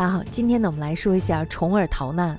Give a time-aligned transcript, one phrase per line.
[0.00, 2.34] 大家好，今天呢，我们来说一下重耳逃难。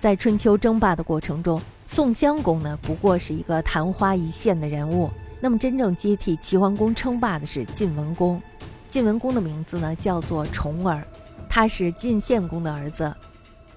[0.00, 5.08] 在春秋争霸的过程中，宋襄公呢不过是一个昙花一现的人物。
[5.38, 8.42] 那么，真正接替齐桓公称霸的是晋文公。
[8.88, 11.06] 晋文公的名字呢叫做重耳，
[11.48, 13.14] 他是晋献公的儿子。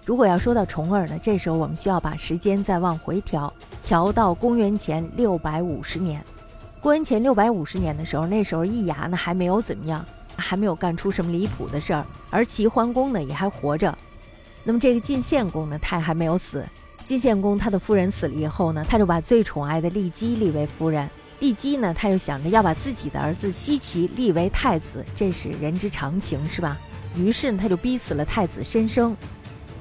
[0.04, 3.54] 如果要说到重耳呢，这时候我们需要把时间再往回调，
[3.86, 6.26] 调到公元前六百五十年。
[6.82, 10.04] 公元前六百五十年的时候，那时候易牙呢还没有怎么样。
[10.38, 13.98] 还没有干出什么离谱的事儿，而齐桓公呢也还活着。
[14.64, 16.66] 那么这个晋献公呢，他还没有死。
[17.04, 21.10] 晋献公他的夫人死了以后呢，他就把最宠爱的骊姬立为夫人。
[21.40, 26.78] 骊姬呢，他就想着要把自己的儿子奚齐立为太子，这是人之常情，是吧？
[27.16, 29.16] 于是呢，他就逼死了太子申生，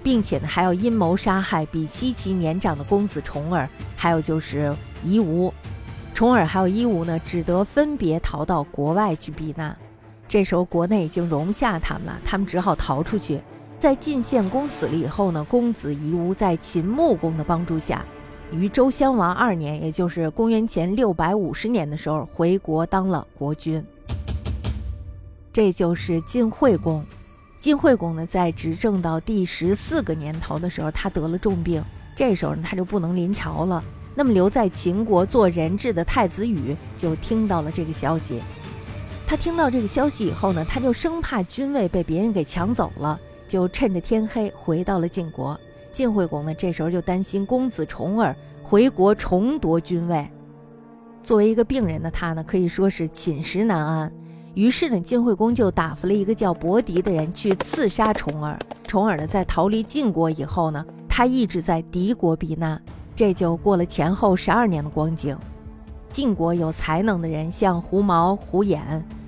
[0.02, 5.52] 并且呢，还要阴谋杀害比奚齐年长的公子重耳，还有就是夷吾。
[6.14, 9.76] 重耳还有夷吾呢，只得分别逃到国外去避难。
[10.28, 13.40] 这时候国内已经容不下他们了，他们只好逃出去。
[13.78, 18.04] 在晋献公死了以后呢，公子夷吾在秦穆公的帮助下，
[18.50, 23.84] 于周襄王二年，也就是公元前六百五十年的时候，回国当了国君。
[25.52, 27.04] 这就是晋惠公。
[27.58, 31.82] 晋惠公呢，在执政到第十四个年头的时候，他得了重病，
[32.14, 33.82] 这时候呢，他就不能临朝了。
[34.14, 38.40] 那么留在秦国做人质的太子羽就听到了这个消息。
[39.26, 45.58] 他听到这个消息以后呢，他就生怕君位被别人给抢走了，就趁着天黑回到了晋国。
[45.90, 50.30] 晋惠公呢，这时候就担心公子重耳回国重夺君位。
[51.24, 54.12] 作为一个病人的他呢，可以说是寝食难安。
[54.54, 58.56] 于是呢，晋惠公就打发了一个叫伯狄的人去刺杀重耳。
[58.86, 62.80] 重耳呢，在逃离晋国以后呢，他一直在敌国避难。
[63.16, 65.36] 这就过了前后十二年的光景。
[66.08, 68.80] 晋国有才能的人，像胡毛、胡衍。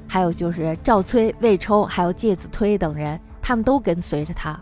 [0.08, 4.58] 还有就是赵崔、魏抽，还有介子推等人，他们都跟随着他。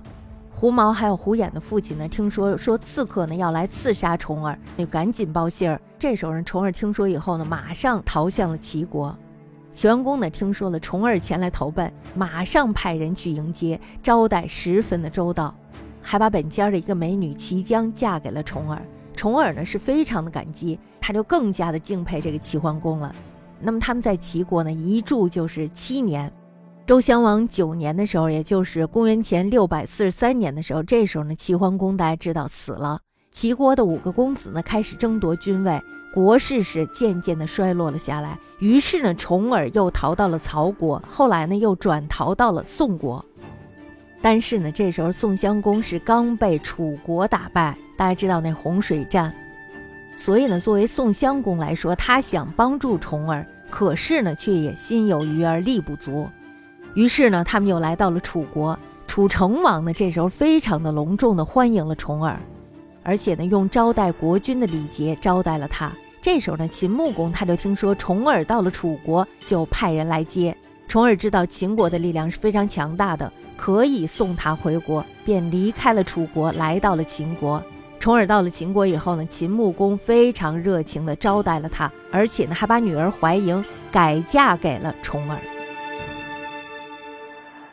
[0.50, 5.80] 胡毛还有胡衍的父亲呢，听说说刺客呢要来刺杀重耳，就赶紧报信儿。
[5.98, 9.16] 这时候人重耳听说以后呢，马上逃向了齐国。
[9.70, 15.54] 齐桓公呢听说了重耳前来投奔，马上派人去迎接，招待十分的周到，
[16.00, 18.82] 还把本家的一个美女齐姜嫁给了重耳。
[19.14, 23.14] 重耳呢是非常的感激，他就更加的敬佩这个齐桓公了。
[23.60, 26.32] 那么他们在齐国呢，一住就是七年。
[26.86, 33.00] 周襄王九年的时候，也就是公元前六百四十三年的时候，这时候呢，齐桓公大家知道死了。
[33.32, 35.82] 齐国的五个公子呢，开始争夺君位，
[36.14, 38.38] 国势是渐渐的衰落了下来。
[38.60, 43.24] 于是呢，重耳又逃到了曹国，后来呢，又转逃到了宋国。
[44.22, 49.34] 但是呢，这时候宋襄公是刚被楚国打败，大家知道那洪水战。
[50.16, 56.26] 所以呢，作为宋襄公来说，他想帮助重耳，可是呢，却也心有余而力不足。
[56.94, 58.76] 于是呢，他们又来到了楚国。
[59.06, 62.40] 楚成王呢，这时候非常的隆重的欢迎了重耳，
[63.02, 65.92] 而且呢，用招待国君的礼节招待了他。
[66.20, 70.56] 这时候呢，秦穆公他就听说重耳到了楚国，就派人来接。
[70.88, 77.62] 重耳知道秦国的力量是非常强大的，可以送他回国，便离开了楚国，来到了秦国。
[77.98, 85.38] 重耳到了秦国以后呢，秦穆公非常热情地招待了他，而且呢，还把女儿怀莹改嫁给了重耳。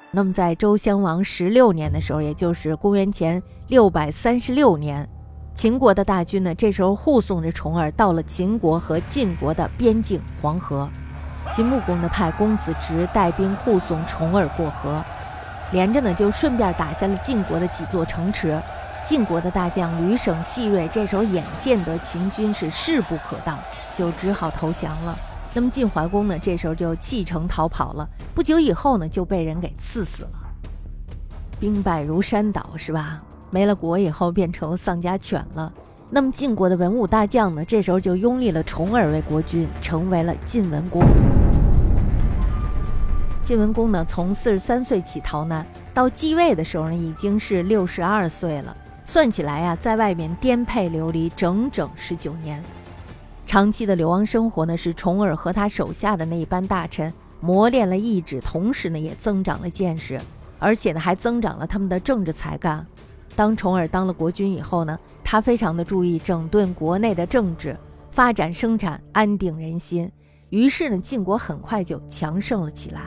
[0.09, 5.07] 那么在周襄王十六年的时候，也就是公元前六百三十六年，
[5.53, 10.89] 秦国的大军呢，这时候护送着重耳到了秦国和晋国的边境黄河。
[11.51, 15.03] 秦穆公呢，派公子直带兵护送重耳过河，
[15.71, 18.59] 连着呢就顺便打下了晋国的几座城池。
[19.03, 23.59] 晋国的大将吕省细锐这时候眼见得秦军是势不可挡，
[23.97, 25.13] 就只好投降了。
[25.53, 28.07] 那么晋怀公呢，这时候就弃城逃跑了。
[28.33, 30.29] 不久以后呢，就被人给刺死了。
[31.59, 33.21] 兵败如山倒，是吧？
[33.51, 35.71] 没了国以后，变成丧家犬了。
[36.09, 41.03] 那么晋国的文武大将呢，这时候就拥立了重耳为国君，成为了晋文公。
[43.43, 48.75] 晋文公呢，从四十三岁起逃难，到继位的时候呢，已经是六十二岁了。
[49.05, 52.63] 算起来呀，在外面颠沛流离整整十九年，
[53.45, 60.19] 长期的流亡生活呢，使重耳和他手下的那一班大臣磨练了意志，同时呢，也增长了见识，
[60.57, 62.85] 而且呢，还增长了他们的政治才干。
[63.35, 67.77] 当重耳当了国君以后呢，他非常的注意整顿国内的政治，
[68.11, 70.09] 发展生产，安定人心。
[70.49, 73.01] 于是呢，晋国很快就强盛了起来。